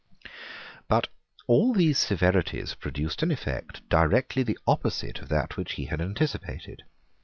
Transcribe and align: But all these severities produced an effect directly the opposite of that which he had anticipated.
But 0.87 1.09
all 1.45 1.75
these 1.75 1.99
severities 1.99 2.73
produced 2.73 3.21
an 3.21 3.29
effect 3.29 3.87
directly 3.87 4.41
the 4.41 4.57
opposite 4.65 5.19
of 5.19 5.29
that 5.29 5.57
which 5.57 5.73
he 5.73 5.85
had 5.85 6.01
anticipated. 6.01 6.81